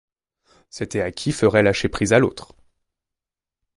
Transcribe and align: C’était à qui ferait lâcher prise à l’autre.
C’était 0.71 1.01
à 1.01 1.11
qui 1.11 1.31
ferait 1.31 1.61
lâcher 1.61 1.87
prise 1.87 2.11
à 2.11 2.17
l’autre. 2.17 2.55